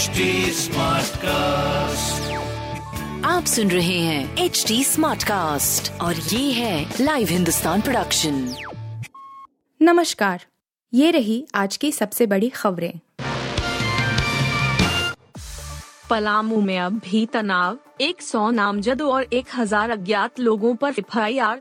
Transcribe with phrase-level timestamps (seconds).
[0.00, 0.24] HD
[1.22, 2.30] cast
[3.26, 8.54] आप सुन रहे हैं एच डी स्मार्ट कास्ट और ये है लाइव हिंदुस्तान प्रोडक्शन
[9.82, 10.44] नमस्कार
[10.92, 12.92] ये रही आज की सबसे बड़ी खबरें।
[16.10, 21.60] पलामू में अब भी तनाव एक सौ नामजद और एक हज़ार अज्ञात लोगों पर एफ़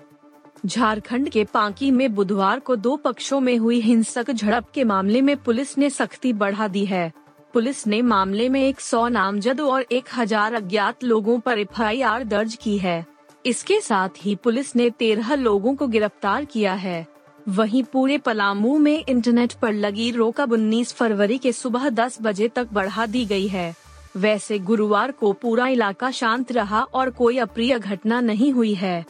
[0.65, 5.37] झारखंड के पांकी में बुधवार को दो पक्षों में हुई हिंसक झड़प के मामले में
[5.37, 7.11] पुलिस ने सख्ती बढ़ा दी है।
[7.53, 12.55] पुलिस ने मामले में एक सौ नामजद और एक हज़ार अज्ञात लोगों पर एफ़ दर्ज
[12.55, 13.05] की है।
[13.45, 17.05] इसके साथ ही पुलिस ने तेरह लोगों को गिरफ़्तार किया है।
[17.49, 22.48] वहीं पूरे पलामू में इंटरनेट पर लगी रोक अब उन्नीस फरवरी के सुबह 10 बजे
[22.48, 23.73] तक बढ़ा दी गई है।
[24.17, 29.05] वैसे गुरुवार को पूरा इलाका शांत रहा और कोई अप्रिय घटना नहीं हुई है।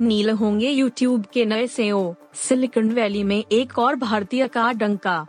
[0.00, 5.26] नील होंगे यूट्यूब के नए सीईओ, सिलिकॉन वैली में एक और भारतीय का डंका।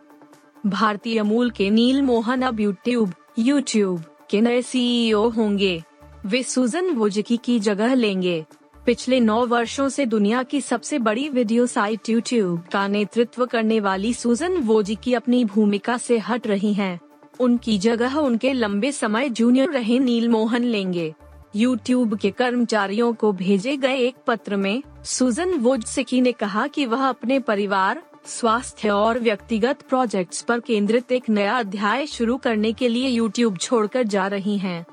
[0.69, 5.83] भारतीय मूल के नील मोहन अब यूट्यूब यूट्यूब के नए सीईओ होंगे।
[6.25, 8.45] वे सुजन वोजकी की जगह लेंगे।
[8.85, 14.13] पिछले नौ वर्षों से दुनिया की सबसे बड़ी वीडियो साइट यूट्यूब का नेतृत्व करने वाली
[14.13, 16.99] सुजन वोजिकी अपनी भूमिका से हट रही हैं।
[17.39, 21.13] उनकी जगह उनके लंबे समय जूनियर रहे नील मोहन लेंगे।
[21.55, 27.07] यूट्यूब के कर्मचारियों को भेजे गए एक पत्र में सुजन वोजसिकी ने कहा कि वह
[27.09, 33.07] अपने परिवार स्वास्थ्य और व्यक्तिगत प्रोजेक्ट्स पर केंद्रित एक नया अध्याय शुरू करने के लिए
[33.07, 34.85] यूट्यूब छोड़कर जा रही हैं।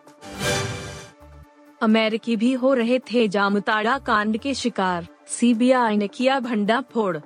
[1.82, 7.16] अमेरिकी भी हो रहे थे जामताड़ा कांड के शिकार। सीबीआई ने किया भंडा फोड़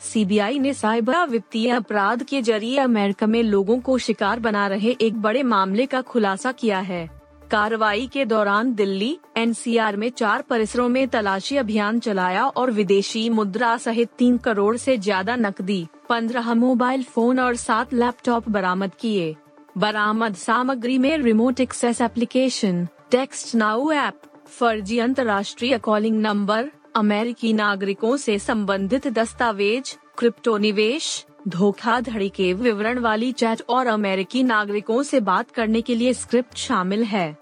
[0.00, 5.20] सीबीआई ने साइबर वित्तीय अपराध के ज़रिए अमेरिका में लोगों को शिकार बना रहे एक
[5.22, 7.15] बड़े मामले का खुलासा किया है।
[7.50, 13.76] कार्रवाई के दौरान दिल्ली, एनसीआर में चार परिसरों में तलाशी अभियान चलाया और विदेशी मुद्रा
[13.76, 19.34] सहित तीन करोड़ से ज़्यादा नकदी, पंद्रह मोबाइल फ़ोन और सात लैपटॉप बरामद किए।
[19.78, 28.16] बरामद सामग्री में remote access application, text now app, फर्जी अंतर्राष्ट्रीय कॉलिंग नंबर, अमेरिकी नागरिकों
[28.16, 35.50] से संबंधित दस्तावेज़ क्रिप्टो निवेश धोखाधड़ी के विवरण वाली चैट और अमेरिकी नागरिकों से बात
[35.50, 37.36] करने के लिए स्क्रिप्ट शामिल है।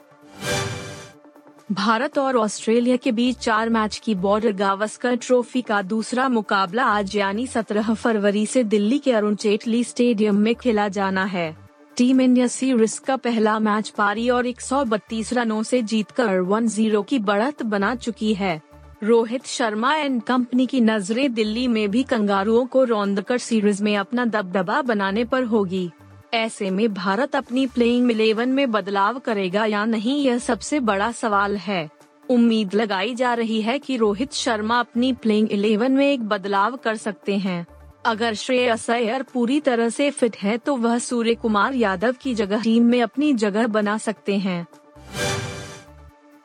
[1.73, 7.17] भारत और ऑस्ट्रेलिया के बीच चार मैच की बॉर्डर गावस्कर ट्रॉफी का दूसरा मुकाबला आज
[7.17, 11.56] यानी 17 फरवरी से दिल्ली के अरुण जेटली स्टेडियम में खेला जाना है।
[11.97, 17.62] टीम इंडिया सीरीज़ का पहला मैच पारी और 132 रनों से जीतकर 1-0 की बढ़त
[17.62, 18.62] बना चुकी है।
[19.03, 24.25] रोहित शर्मा एंड कंपनी की नज़रें दिल्ली में भी कंगारुओं को रौंदकर सीरीज़ में अपना
[24.25, 25.91] दबदबा बनाने पर होगी।
[26.34, 31.56] ऐसे में भारत अपनी प्लेइंग इलेवन में बदलाव करेगा या नहीं यह सबसे बड़ा सवाल
[31.56, 31.88] है।
[32.31, 36.97] उम्मीद लगाई जा रही है कि रोहित शर्मा अपनी प्लेइंग इलेवन में एक बदलाव कर
[36.97, 37.66] सकते हैं।
[38.06, 42.62] अगर श्रेयस अय्यर पूरी तरह से फिट है तो वह सूर्य कुमार यादव की जगह
[42.62, 44.66] टीम में अपनी जगह बना सकते हैं।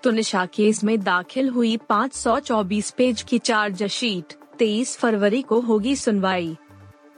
[0.04, 6.58] तो निशा केस में दाखिल हुई 524 पेज की चार्जशीट 23 फरवरी को होगी सुनवाई।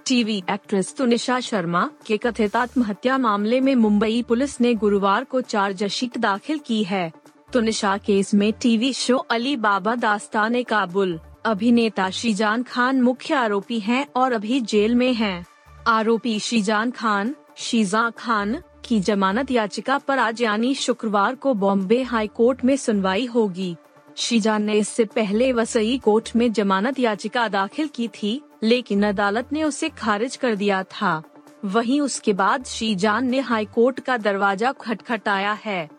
[0.08, 6.18] टीवी एक्ट्रेस तुनिशा शर्मा के कथित आत्महत्या मामले में मुंबई पुलिस ने गुरुवार को चार्जशीट
[6.18, 7.12] दाखिल की है।
[7.54, 14.06] तुनिशा केस में टीवी शो अली बाबा दास्तान काबुल। अभिनेता शीजान खान मुख्य आरोपी हैं
[14.16, 15.46] और अभी जेल में हैं।
[15.88, 22.28] आरोपी शीजान खान, शीजा खान की जमानत याचिका पर आज यानी शुक्रवार को बॉम्बे हाई
[22.28, 23.76] कोर्ट में सुनवाई होगी।
[24.18, 29.64] शीजान ने इससे पहले वसई कोर्ट में जमानत याचिका दाखिल की थी, लेकिन अदालत ने
[29.64, 31.22] उसे खारिज कर दिया था।
[31.66, 35.90] वहीं उसके बाद शीजान ने हाई कोर्ट का दरवाज़ा खटखटाया है।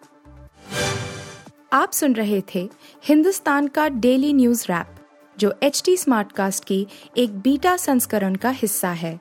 [1.72, 2.68] आप सुन रहे थे
[3.04, 4.94] हिंदुस्तान का डेली न्यूज़ रैप,
[5.36, 9.20] जो एच टी स्मार्ट कास्ट की एक बीटा संस्करण का हिस्सा है।